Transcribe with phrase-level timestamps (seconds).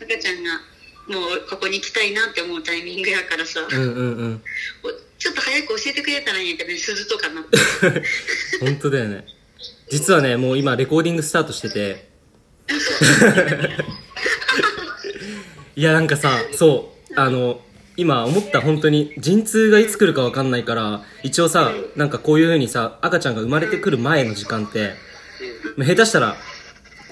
[0.00, 0.60] 赤ちゃんが
[1.08, 4.42] もうここに来たいなって思うタイミングやからさ、うんうんうん。
[4.84, 7.44] おちょっと早く教えてくれたらいいんやけど鈴とかな
[8.60, 9.24] 本当だよね。
[9.90, 12.08] 実はねもう今レコーディングスタートしてて。
[15.74, 16.98] いやなんかさそう。
[17.16, 17.60] あの
[17.96, 24.92] 今思った本当に陣痛がいつ来るか分かんないから一応さなんかこういう風にさ赤ちゃんが生まれてくる前の時間って
[25.76, 26.36] まあ下手したら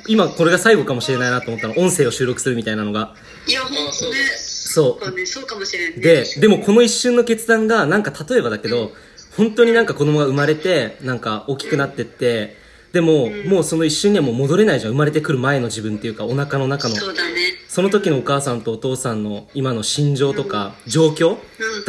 [0.08, 1.74] 今これが最後かもしれないなと思ったの。
[1.78, 3.14] 音声を収録するみたいなのが。
[3.46, 3.90] いやほんとね。
[4.38, 5.04] そう。
[5.04, 8.92] そうねそうかもしれんねで、でもこの一瞬の決断が、なんか例えばだけど、
[9.36, 12.56] 本当になんか子供が生まれて、なんか大きくなってって、
[12.92, 14.92] でも、もうその一瞬にはもう戻れないじゃん。
[14.92, 16.94] 生まれてくる前の自分っていうか、お腹の中の。
[16.94, 17.52] そうだね。
[17.68, 21.36] その時のお母さんとお父さんの今の心情とか、状況？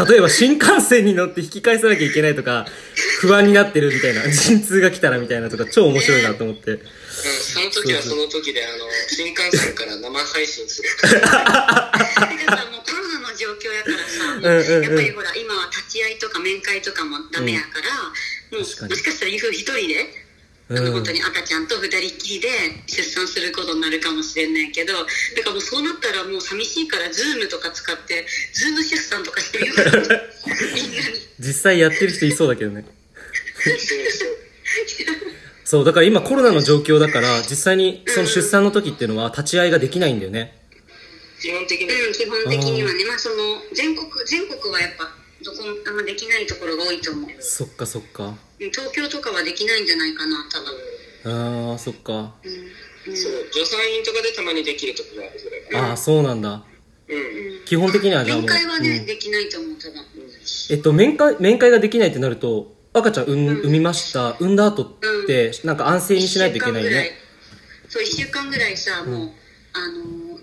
[0.09, 2.65] 例えば新幹線に乗って引き返さなきゃいけないとか、
[3.21, 6.79] 不安になってるみたいな、陣痛が来たらみたいなとか、超面白いなと思って。
[7.17, 10.89] うん、その時はその時で、あの、新幹線から生配信する。
[11.01, 14.83] だからさもうコロナの状況やからさ、もううんうんうん。
[14.83, 17.89] やっぱりほら今は立ち会いとか面会とかもダメやから、
[18.51, 19.01] もうもし確かに。
[19.01, 20.27] かしたら一人で、
[20.69, 20.85] あうん。
[20.85, 22.49] の本当に赤ちゃんと二人っきりで
[22.87, 25.07] 出産することになるかもしれないけどだか
[25.45, 30.21] らもうそうなったらもう寂しいからズームとか使ってズーム出産とかしてみようかなみんなに
[31.39, 32.83] 実際やってる人いそうだけどね。
[33.63, 35.26] そうそう
[35.69, 40.55] そう、だから今コロナの状況だから、実際にその出産の時っていうのは立ち会いができないんだよね。
[41.41, 43.35] 基本的に、うん基本的にはねまあその
[43.75, 45.03] 全国全国はやっぱ
[45.43, 48.27] どこもあんまできないところが多いと思うそっかそっか。
[48.27, 48.37] うん
[48.71, 52.13] 東京とかはできないんじゃないかな多分あー、そっか。
[52.13, 55.91] うんうんそう、助産院とかでたまにできるとこがあるぐらい。
[55.91, 56.63] あー、そうなんだ。
[57.09, 57.65] うん。
[57.65, 58.45] 基本的にはじゃあもう。
[58.47, 60.05] 面会はね、うんできないと思う多分
[60.69, 64.31] えっと、面会、面会ができないってなると、赤ちゃん産ん産みました。
[64.39, 67.11] 産んだ後って、なんか安静にしないといけないよね。
[67.89, 69.31] そう1週間ぐらいさもう、
[69.73, 70.39] あの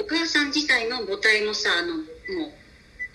[0.00, 2.04] お母さん自体の母体もさあのもう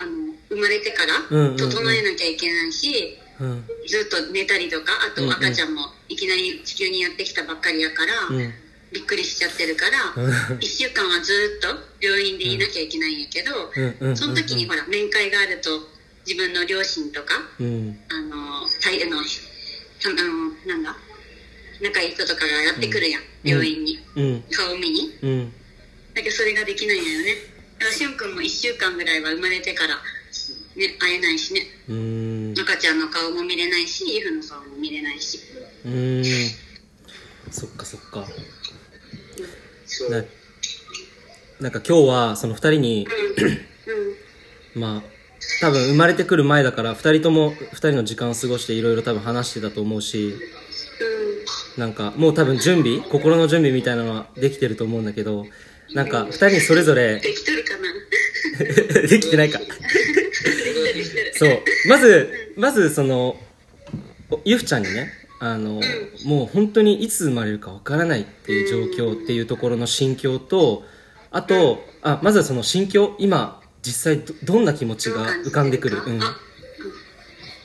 [0.00, 3.64] あの生まれてから整えなきゃいけないし、うん。
[3.86, 8.52] ずっと寝たりとかあと赤ちゃんもいきなり地球にやってきたばっかりやから、うん。
[8.92, 11.66] びっくりしちゃってるから、うん1週間はずっと
[12.00, 15.93] 病院でいなきゃいけないんやけど、その時にほら面会があると
[16.26, 17.98] 自分の両親とかうん。
[18.08, 19.22] あの大あの
[20.02, 20.96] たあのなんだ？
[21.82, 24.44] 仲いい人とかがやってくるやん、病院にうん。
[24.50, 25.52] 顔見にうん。
[26.14, 27.34] だけどそれができないんやよね
[27.78, 29.96] だからしゅんくんも1週間ぐらいは生まれてから
[30.76, 32.60] ね会えないしねうーん。
[32.60, 35.40] 赤ちゃんの顔も見れないしイフの顔も見れないし
[35.84, 36.24] うーん。
[37.50, 38.26] そっかそっか。
[39.86, 40.10] そう。
[40.10, 40.24] な
[41.60, 43.08] なんか今日はその二人に、
[44.74, 45.02] うんまあ、
[45.60, 50.34] 多分生まれてくる前だから二人とも二人の時間を過ごしていろいろ多分話してたと思うし、
[51.78, 55.46] なんかもう多分準備心の準備みたいなのはできてると思うんだけど、
[55.94, 59.08] なんか二人にそれぞれできとるかな？
[59.08, 59.58] できてないか。
[61.36, 61.62] そう。
[61.88, 63.36] まず、まずその、
[64.30, 65.10] おゆふちゃんにね、
[65.40, 65.80] あの、
[66.24, 70.84] もう本当にいつ生まれるかわからないっていう状況っていうところの心境と、
[71.32, 75.98] あと、あ、まずはその心境、今、実際どどんな気持ちが浮かんでくる？
[75.98, 76.22] うん。
[76.22, 76.36] あ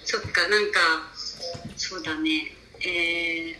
[0.03, 0.79] そっかなんか
[1.77, 2.51] そうだね。
[2.81, 3.55] え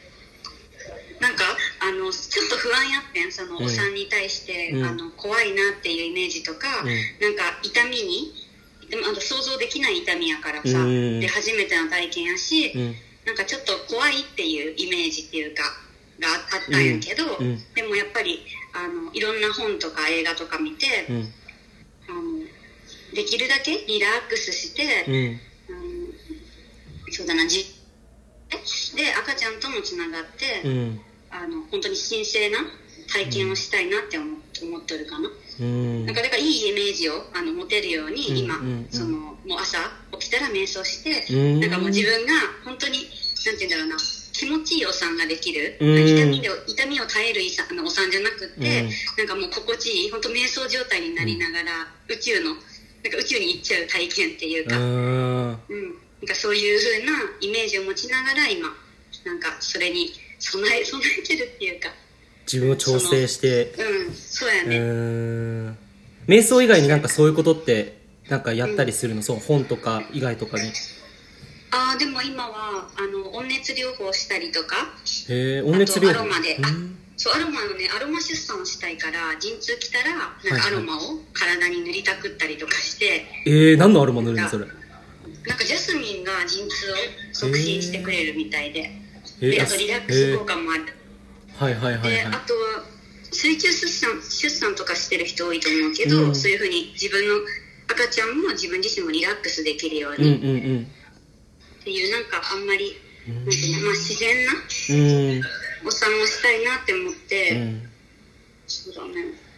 [1.19, 1.43] ー、なんか
[1.79, 3.31] あのちょっと不安やってん。
[3.31, 3.65] そのうん。
[3.65, 4.85] お産に対して、うん。
[4.85, 6.87] あの怖いなっていうイメージとか、うん。
[7.21, 8.33] なんか痛みに
[8.89, 11.19] でもあの想像できない痛みやからさ、うん。
[11.21, 12.95] で初めての体験やし、うん。
[13.25, 15.63] なんかちょっと怖いっていうイメージっていうか
[16.19, 17.45] があったんやけど、うん。
[17.45, 17.59] うん。
[17.73, 18.43] でもやっぱり
[18.73, 21.33] あのいろんな本とか映画とか見て、うん。
[23.13, 25.13] できるだけリラックスして、うん。
[25.13, 25.39] うん
[27.11, 27.65] そうだなじ
[28.95, 31.01] で赤ちゃんともつながって、うん。
[31.31, 32.59] あの本当に神聖な
[33.11, 36.05] 体験をしたいなって思,、思っとるかな、うん。
[36.05, 38.87] なんかだからいいイメージをあの持てるように今、うんうんうん。
[38.91, 39.77] そのもう朝
[40.19, 41.59] 起きたら瞑想して、うん。
[41.59, 42.33] なんかもう自分が
[42.65, 43.09] 本当に
[43.45, 43.97] なんて言うんだろうな
[44.33, 46.07] 気持ちいいお産ができる、うん。
[46.07, 48.89] 痛みで痛みを耐えるいさあのお産じゃなくって、うん。
[49.17, 52.55] なんかもう心地いい本当瞑想状態になりながら、宇宙の
[53.03, 54.83] なんか宇宙に行っちゃう体験っていうか、うん。
[54.85, 55.55] うん、な
[56.25, 58.67] んかそういう風なイメージを持ちながら今
[59.25, 61.89] なんかそれに備え備えてるっていうか。
[62.51, 64.13] 自分を調整して、うん。
[64.13, 64.81] そうやうね、ー
[65.69, 65.77] ん。
[66.27, 70.71] 瞑想以外になんかそういうことって、なんかやったりするの、そう、本とか以外とかに。
[71.71, 74.75] ああでも今はあの温熱療法したりとか。
[75.29, 76.09] へえ、温熱療法。
[76.09, 76.57] あとアロマで。
[76.61, 80.71] あうんそうアロマのねアロマ出産をしたいから陣痛来たらなんかはいはい。
[80.71, 84.65] アロマを体に塗りたくったりとかして、えー、何のアロマ塗るのそれ？
[84.65, 84.71] な
[85.53, 86.95] んかジャスミンが陣痛を
[87.33, 88.89] 促進してくれるみたいで、
[89.41, 90.85] えー、あであとリラックス効果もある、
[91.57, 92.85] はいはいはいであはとは
[93.31, 96.35] 水中出産出産とかしてる人多いと思うけど、うん。
[96.35, 97.35] そういうふうに自分の
[97.91, 100.87] 赤ちゃんも自分自身もリラックスできるよううんうんに
[101.81, 102.95] っていうなんかあんまり、
[103.27, 105.43] なんていうのまあ、自然なうんうん
[105.85, 107.89] お産をしたいなって思って、うん。
[108.67, 109.49] そうだね。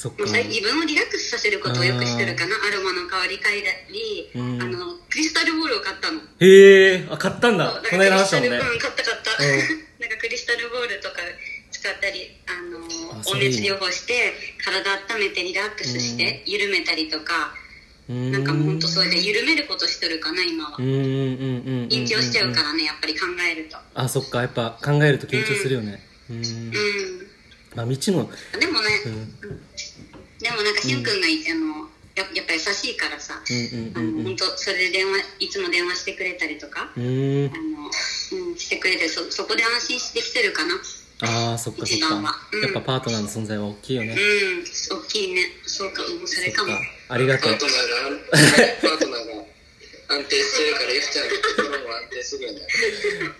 [0.00, 4.62] そっ自分をリラックスさせることをよくしてるかなアロマの香り嗅いだり、うん。
[4.62, 6.20] あのクリスタルボールを買ったの。
[6.40, 7.68] へえあ買ったんだ。
[7.84, 8.56] この間話したもんね。
[8.56, 9.60] うん、買った買った、うん。
[10.00, 11.20] なんかクリスタルボールとか
[11.70, 12.80] 使ったりあの
[13.28, 14.32] 温熱療法して
[14.64, 17.59] 体温めてリラックスして、緩めたりとかう
[18.12, 18.32] ん。
[18.32, 20.78] なんかもうほんとそれで緩めることしてるかな今は。
[20.78, 23.76] 緊張しちゃうからねやっぱり考えると。
[23.94, 24.40] あそっか。
[24.42, 26.02] やっぱ考えると緊張するよね。
[26.30, 26.36] うん。
[26.36, 26.42] うん。
[27.74, 28.28] まあ未知の
[28.58, 29.38] でもね、うん。
[30.38, 33.40] でもなんかしゅんくんがいあのややっぱ優しいからさ、
[33.94, 37.04] 本当それで電話いつも電話してくれたりとか、うん。
[37.04, 37.90] うんあの
[38.48, 40.74] うん、してくれてそそこで安心してきてるかな。
[41.22, 42.16] ああそっかそっか。
[42.16, 42.20] う
[42.58, 44.16] んやっぱパートナーの存在は大きいよね。
[44.18, 44.98] うん。
[44.98, 45.42] 大きいね。
[45.66, 46.72] そうかもそれかも
[47.10, 47.52] ありがとう。
[47.52, 49.44] パートナーが、パートナーが
[50.16, 52.44] 安定してるから、ゆきちゃんの心も安定する。
[52.44, 52.60] よね。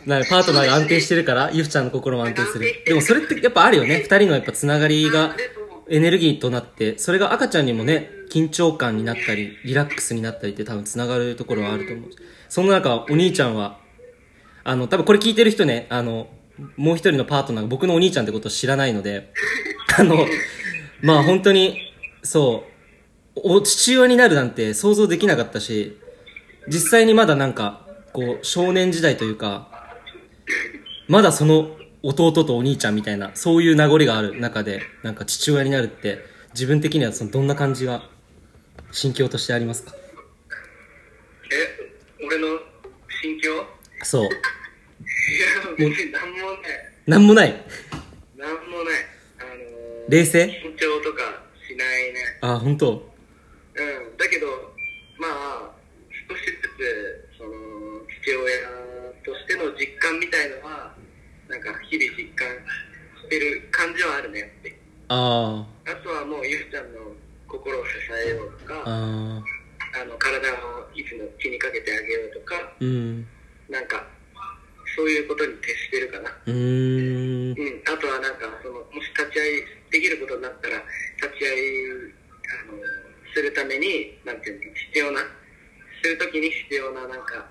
[0.07, 3.99] なパートナーが安定してるからゆふちゃんの心も安定するでもそれってやっぱあるよね。
[3.99, 5.37] 二人のやっぱつながりが
[5.89, 12.11] エネルギーとなってそれが赤ちゃんにもね緊張感になったりリラックスになったりって多分つながるところはあると思う。
[12.49, 13.79] そんな中お兄ちゃんは
[14.65, 16.29] あの多分これ聞いてる人ねあの
[16.77, 19.33] もう一人のパートナーが僕のお兄ちゃんってことを知らないので
[19.99, 20.27] あの
[21.03, 21.79] まあ本当に
[22.23, 22.70] そう
[23.35, 25.99] お父親になるなんて想像できなかったし
[26.69, 29.69] 実際にまだなんかこう少年時代というか
[31.09, 36.25] まだその弟とお兄ちゃんみたいな、そういう名残がある中で、なんか父親になるって、
[36.55, 38.09] 自分的にはそのどんな感じが、
[38.91, 39.93] 心境としてありますか？
[41.53, 42.59] え、俺の
[43.21, 43.53] 心境？
[43.53, 43.65] いや、
[44.03, 44.29] そう。
[45.77, 46.69] 別になんもない。
[47.07, 47.51] なんもない？
[48.39, 49.05] なんもない。
[49.39, 50.45] あのー、冷静？
[50.45, 52.39] 緊張とかしないね。
[52.41, 54.17] あ、本当うん。
[54.17, 54.47] だけど、
[55.19, 55.71] まあ、
[56.31, 57.51] 少しずつ、その、
[58.23, 58.67] 父親
[59.23, 59.55] として
[60.13, 60.95] の実感みたいのは、
[61.49, 62.47] なんか日々実感
[63.23, 64.79] してる感じはあるねって。
[65.09, 67.01] ああとはもうゆうちゃんの
[67.49, 67.91] 心を支
[68.27, 69.43] えようとあ、か、あ
[70.03, 73.27] あの体をいつも気にかけてあげようとか、あ、うん。
[73.69, 74.07] なんか、
[74.97, 76.31] そういうことに徹してるかな。
[76.47, 77.59] うーん。
[77.59, 77.83] うん。
[77.87, 80.79] あとはなんか、その、もし立ち会いできることになったら、
[81.19, 82.15] 立ち会い、
[82.63, 82.79] あの、
[83.35, 85.21] するために、なんていうの、必要な、
[86.03, 87.47] するときに必要な、なんか、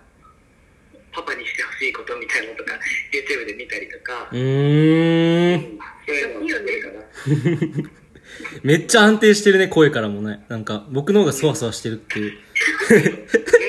[1.12, 2.74] パパにしてほしいことみたいなのとか、
[3.12, 5.80] YouTube で見たりとかう、ーん。
[6.06, 7.90] そういうのをしてるかな。
[8.64, 10.46] めっちゃ安定してるね、声からもね。
[10.50, 12.38] なんか、僕の方がそわそわしてるっていう。
[12.90, 13.02] 全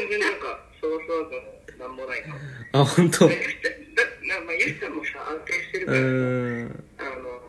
[0.08, 1.30] 然なんか、そうそう
[1.66, 2.34] となんもないかも。
[2.82, 5.98] あ、本当うだなまあ、ゆうちゃんもさ、安定してるから。
[5.98, 7.40] あの、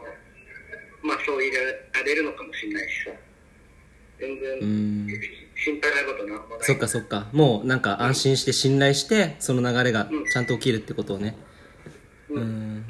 [1.03, 3.11] まあそういられるのかもしれないしさ。
[4.19, 5.07] 全然、うん。
[5.63, 6.59] 心配なことなんもない。
[6.61, 7.27] そっかそっか。
[7.31, 11.37] もうなんか安心して信頼して、その流れがちゃんと起きるってことをね。
[12.29, 12.85] ううんん。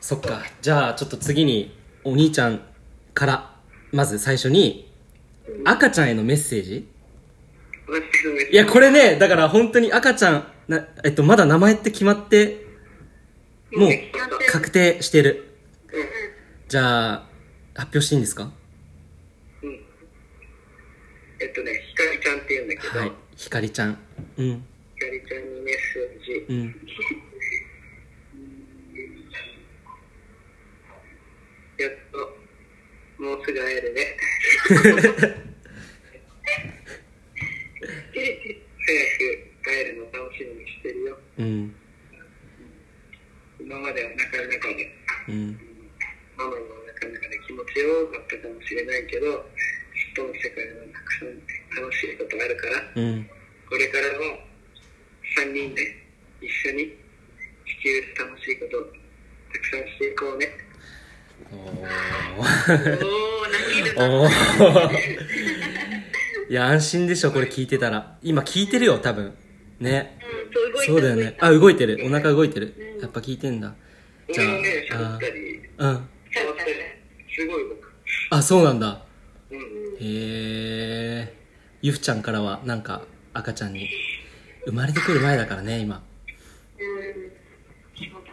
[0.00, 0.42] そっか。
[0.60, 1.74] じゃあちょっと次に
[2.04, 2.60] お兄ちゃん
[3.14, 3.56] から、
[3.92, 4.92] まず最初に、
[5.64, 6.88] 赤ちゃんへのメッセージ
[8.52, 12.64] いや、これね、だから本当に赤ちゃん、なえっと、まだ名前って決まって、
[13.72, 13.90] もう
[14.48, 15.56] 確定してる。
[16.68, 17.26] じゃあ、
[17.74, 18.44] 発表していいんですか？
[18.44, 18.52] うん。
[21.40, 23.12] えっとね、ひかりちゃんって言うんだけど、はい。
[23.34, 23.98] ひかりちゃん。
[24.36, 24.62] うん。
[24.94, 26.32] ひかりちゃんにメッセージ。
[26.48, 26.76] うん。
[31.80, 32.18] やっと、
[33.22, 34.18] もうすぐ会えるね。
[38.20, 38.28] 早
[39.16, 41.18] く会えるの楽しみにしてるよ。
[41.38, 41.74] うん。
[43.60, 44.94] 今まではなかなかで、
[45.28, 45.58] うん。
[46.36, 49.48] ママの中の中で気持ちよかったかもしれないけど、
[50.16, 51.40] 外の世界はたくさん
[51.82, 53.30] 楽しいことがあるから、うん。
[53.68, 54.14] これからは
[55.38, 55.96] 3人で
[56.40, 56.96] 一緒に
[57.66, 58.92] 地球で楽しいことを
[59.52, 60.48] たくさんしていこうね。
[61.52, 62.59] おー。
[62.70, 65.20] おー泣ける
[66.48, 68.16] いや、安心でしょ、これ聞いてたら。
[68.22, 69.34] 今聞いてるよ、多分。
[69.78, 70.18] ね。
[70.24, 70.30] うん
[70.86, 71.36] そうだよね。
[71.40, 72.00] あ、動いてる。
[72.04, 72.98] お腹動いてる。
[73.00, 73.72] やっぱ聞いてんだ。
[74.32, 74.44] じゃ
[74.92, 75.18] あ
[75.78, 76.08] あ、うん。
[77.28, 78.36] すご。
[78.36, 79.02] あ、そうなんだ。
[79.50, 79.58] うん。
[79.58, 79.60] へ
[80.00, 81.34] え。
[81.82, 83.88] ゆふちゃんからは、なんか、赤ちゃんに、
[84.66, 85.96] 生まれてくる前だからね、今。
[85.96, 87.30] うん
[87.96, 88.32] そうだ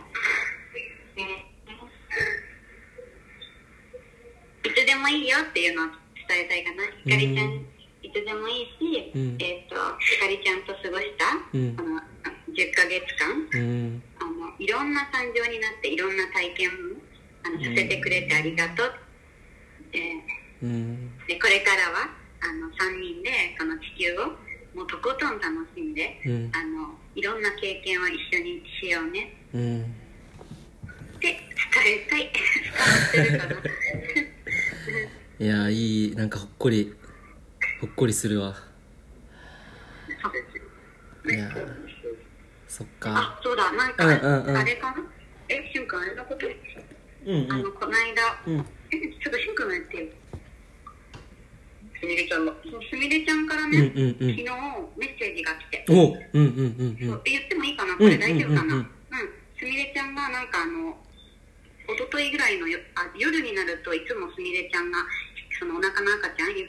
[4.63, 5.88] いつでもいいよっていうのを
[6.28, 6.84] 伝えたいかな。
[7.04, 7.68] ひかりちゃん、うん
[8.04, 9.38] いつでもいいし、うん。
[9.42, 11.76] えっ、と、ひかりちゃんと過ごした、うん。
[11.76, 12.00] この
[12.54, 14.04] 10ヶ月間、うん。
[14.22, 17.02] あの、いろんな感情になって、いろんな体験も、
[17.44, 18.94] ああのさせてくれてありがとう、
[19.92, 21.18] えーうん。
[21.28, 22.08] でこれからは
[22.42, 24.38] あの3人でこの地球を
[24.76, 26.52] もうとことん楽しんで、うん。
[26.54, 29.34] あのいろんな経験を一緒にしようね。
[29.54, 29.82] うん。
[31.18, 31.40] って伝
[31.86, 32.42] えたい伝
[32.78, 34.26] わってるかな
[35.39, 36.96] いやいいなんかほっこり
[37.79, 38.56] ほっこりするわ。
[41.29, 41.51] いや
[42.67, 43.38] そっか。
[43.38, 44.58] あそうだなんか、うんうんうん。
[44.58, 44.98] あれかな？
[45.48, 46.48] えしゅんくんあれのこと？
[46.48, 48.65] うんあのこの間うん。
[48.89, 50.08] えちょっとしゅんくんもやってよ
[52.00, 54.13] すみれちゃんのそうすみれちゃんからうんね、うんうん。
[54.13, 54.44] 昨日
[54.98, 56.46] メッセージが来て、おうんうん
[56.77, 57.94] うんうそうん言ってもいいかな？
[57.94, 58.74] んこれ大丈夫かな？
[58.74, 58.82] ううん。
[58.82, 58.89] ん
[59.60, 60.98] すみれちゃんがなんかあの
[61.88, 65.00] 一昨日ぐらいのよあ夜になるといつもすみれちゃんが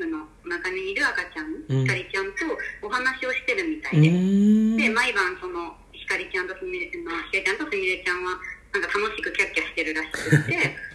[0.06, 1.82] の赤ちゃんゆずのお腹にいる赤ちゃん、うん。
[1.82, 4.76] ひかりちゃんとお話をしてるみたういで、ん。
[4.76, 8.38] で毎晩そのひかりちゃんとすみれのひかりちゃんとすみれちゃんは
[8.72, 10.76] なんか楽しくキャッキャしてるらしくって。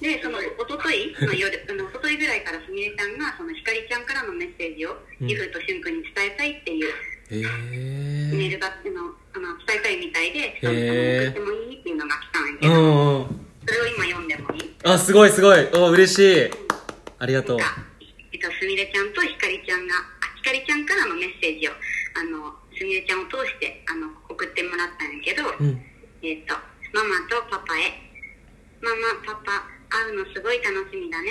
[0.00, 5.28] でその一昨日の夜あの一昨日ぐらいからすみれちゃんがそのひかりちゃんからのメッセージをうん。
[5.28, 7.42] ゆずとしゅんくんに伝えたいっていうへえ
[8.36, 13.46] メールがあのあの伝えたいみたいで、あのへー送ってもいいっていうのが来たんやけうど、んうん。
[13.66, 14.74] それを今読んでもいい？
[14.82, 15.68] あすごいすごい。
[15.74, 16.50] お嬉しい。
[17.18, 17.58] ありがとう
[18.34, 21.72] えっと、すみれちゃんとひかりちゃんが、あ、ひかりちゃんからのメッセージを、
[22.18, 25.78] あの、すみれちゃんを通して、あの、送ってもらったんやけど、うん
[26.18, 26.58] えっと、
[26.90, 27.94] ママとパパへ。
[28.82, 31.30] ママ、パパ、会うのすごい楽しみだね。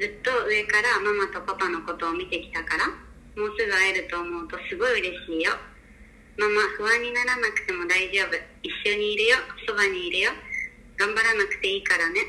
[0.00, 5.52] ずっと上からママとパパのことを見てきたから、もうすぐ会えると思うとすごい嬉しいよ。
[6.40, 8.32] ママ、不安にならなくても大丈夫。
[8.64, 9.36] 一緒にいるよ。
[9.68, 10.32] そばにいるよ。
[10.96, 12.24] 頑張らなくていいからね。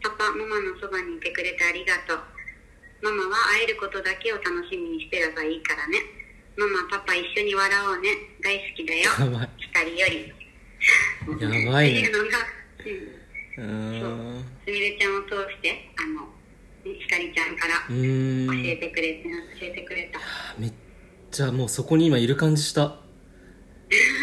[0.00, 2.33] パパ、ママのそばにいてくれてありがとう。
[3.04, 5.98] ママは会えることだけを楽しみにしてればいいからね。
[6.56, 8.08] ママ、パパ一緒に笑おうね。
[8.42, 9.10] 大好きだよ。
[9.20, 10.32] やばい光より。
[11.38, 12.38] やばいねっていうのが、
[13.58, 16.32] うん、うーんすみれちゃんを通して、あの、
[16.82, 19.24] ひかりちゃんから教えてくれて、
[19.60, 20.18] 教えてくれた。
[20.58, 20.72] めっ
[21.30, 22.96] ちゃもうそこに今いる感じした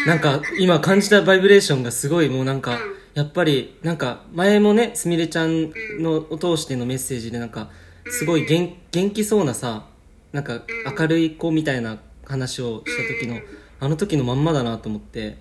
[0.06, 5.70] なんか今感じたバイブレーションがすごいもうなんかうんやっぱりなんか前もねすみれちゃん
[6.00, 7.70] のを通してのメッセージでなんか
[8.10, 9.86] すごい元元気そうなさ
[10.32, 10.62] なんか
[10.98, 13.40] 明るい子みたいな話をした時の
[13.80, 15.36] あの時のまんまだなと思って。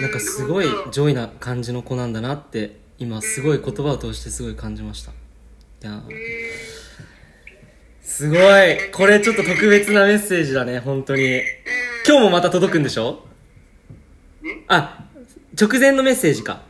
[0.00, 5.10] なんかすごい本当 joy な感じの子なんだなって今すごい言葉を通してすごい感じました。
[5.10, 5.14] い
[5.82, 6.02] やー。
[8.00, 8.40] すごい。
[8.92, 11.42] これちょっと特別なメッセージだね本当に。
[12.06, 13.26] 今日もまた届くんでしょ？
[14.68, 15.04] あ
[15.60, 16.62] 直前のメッセージか。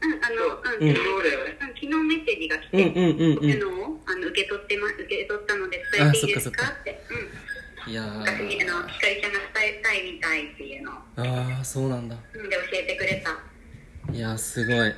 [0.00, 0.94] うん、あの、うん。
[0.94, 3.77] 昨日メッセージが来て、うんうんうんうん
[4.68, 7.00] ってます、受け取ったので伝えていいですかって。
[7.86, 7.90] うん。
[7.90, 14.12] いや私にあの、ひかりちゃんが伝えたいみたいっていうのああそうなんだうんで教えてくれた。
[14.12, 14.94] いやーすごいうん。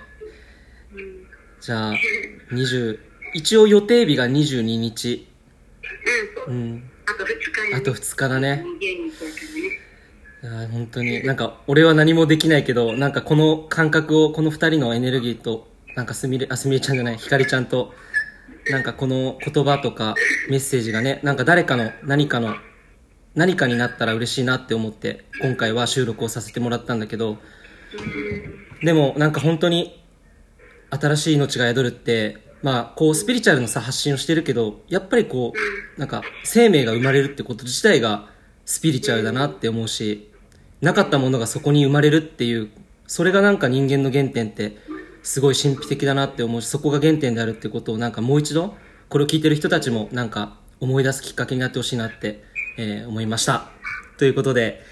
[1.60, 1.94] じゃあ
[2.52, 2.98] 20
[3.34, 5.28] 一応予定日が22日
[6.46, 6.54] うん、そうう。
[6.54, 9.70] んあと2日やあと2日だね20日やからね。
[10.42, 17.94] いやー本当になんか俺は何もできないけどなんかこの感覚をこの2人のエネルギーとなんかすみれあすみれちゃんじゃないひかりちゃんと
[18.70, 20.14] なんかこの言葉とか
[20.48, 22.54] メッセージがねなんか誰かの何かの
[23.34, 27.38] 何かになったら嬉しいなって思って今回は収録をさせてもらったんだけど
[28.82, 30.02] でもなんか本当に
[30.90, 38.28] 新しい命が宿るってまあこうスピリチュアルのさ発信をしてるけどやっぱりこうなんか生命が生まれるってこと自体が
[38.64, 40.30] スピリチュアルだなって思うし
[40.80, 42.70] なかったものがそこに生まれるっていう
[43.06, 44.76] それがなんか人間の原点って
[45.22, 48.74] すごい神秘的だなって思うしそこが原点であるってことをなんかもう一度
[49.08, 52.42] これを聞いてる人たちもなんか思い出すきっかけになってほしいなって、
[52.78, 53.68] えー思いました
[54.16, 54.82] ということで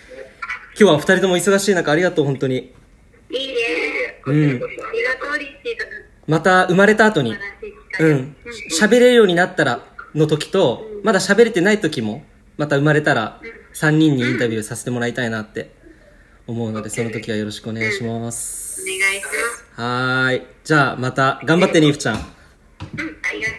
[0.79, 2.75] 今日はお二人とも忙しい中ありがとう本当に
[3.31, 3.55] いいね。
[4.27, 4.61] うん。
[6.27, 7.35] また生まれた後に
[8.01, 8.37] うん。
[8.71, 9.83] 喋れるようになったら
[10.15, 12.23] の時と、まだ喋れてない時も、
[12.57, 13.41] また生まれたら、
[13.75, 15.75] 3人にインタビューさせてもらいたいなって
[16.47, 18.83] 思うので、その時はよろしくお願いします。
[18.83, 19.48] お願いします。
[19.79, 20.43] はーい。
[20.65, 22.17] じゃあ、また、頑張ってね、いふちゃん。
[22.17, 22.25] うん、あ
[23.33, 23.59] りがとう。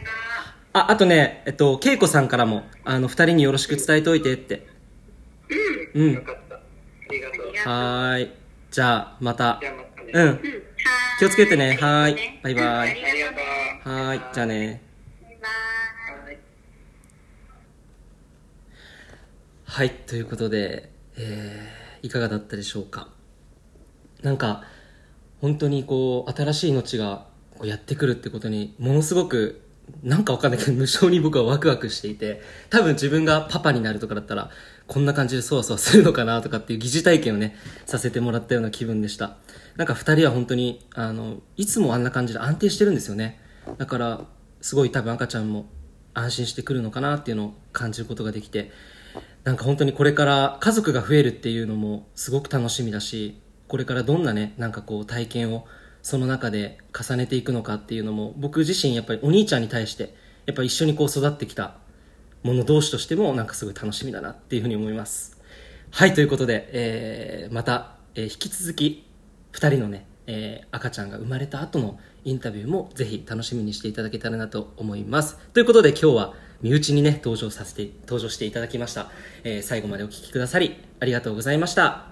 [0.73, 4.67] あ、あとね、えっと、けいこさんからも、あの、二人によろしく伝えておいてって。
[5.95, 6.21] うんよ。
[6.21, 6.55] かった。
[6.55, 6.59] あ
[7.09, 7.45] りがとう。
[7.47, 8.31] はーい。
[8.69, 9.61] じゃあ、また。
[10.11, 10.41] うん。
[11.19, 12.65] 気をつけてねはーいバイバイ。
[12.65, 14.21] はーい。
[14.33, 14.81] じゃあね。
[15.21, 16.25] バイバイ。
[16.25, 16.39] はい。
[19.63, 23.07] はい、ということで、えー、いかがだったでしょうか。
[24.21, 24.65] なんか、
[25.41, 27.25] 本当にこう、新しい命が
[27.57, 29.61] こうやってくるってことに、ものすごく、
[30.03, 34.51] なんかわかんないけど無性に僕はワクワクしていて多分自分がパパになるとかだったら
[34.85, 37.55] こんな感じでそわそわするのかなとかっていう疑似体験をね
[37.87, 39.37] させてもらったような気分でした。
[39.77, 43.39] なんか2人は本当にあのいつもあんな感じで安定してるんですよね。
[43.77, 44.21] だから
[44.61, 45.69] すごい多分赤ちゃんも
[46.13, 48.71] 安心してくるのかなっていうのを感じることができて
[49.43, 55.65] なんか本当にこれから家族が増えるっていうのもすごく楽しみだしこれからどんなねなんかこう体験を
[56.01, 61.75] その中で重ねていくのかっていうのも僕自身やっぱりお兄ちゃんに対してやっぱ一緒にこう育ってきた
[62.43, 65.39] 者同士としてもなんかすごい楽しみだなっていうふうに思います。
[65.91, 69.05] はいということで、えー、また、えー、引き続き
[69.53, 75.37] 2人のね、えー、赤ちゃんが生まれた後のインタビューもぜひ楽しみにしていただけたらなと思います。
[75.53, 79.09] ということで今日は身内にね登場させて登場していただきました、
[79.43, 82.08] えー、最後までお聴きくださりありがとうございました。